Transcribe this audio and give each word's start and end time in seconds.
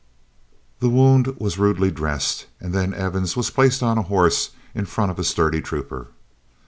The 0.79 0.89
wound 0.89 1.27
was 1.37 1.59
rudely 1.59 1.91
dressed, 1.91 2.47
and 2.59 2.73
then 2.73 2.91
Evans 2.91 3.37
was 3.37 3.51
placed 3.51 3.83
on 3.83 3.99
a 3.99 4.09
horse 4.09 4.49
in 4.73 4.85
front 4.87 5.11
of 5.11 5.19
a 5.19 5.23
sturdy 5.23 5.61
trooper. 5.61 6.07